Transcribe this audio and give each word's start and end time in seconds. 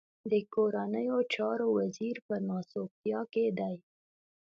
د 0.31 0.33
کورنيو 0.53 1.17
چارو 1.33 1.67
وزير 1.77 2.15
په 2.27 2.35
ناسوبتيا 2.47 3.19
کې 3.33 3.45
دی. 3.59 3.75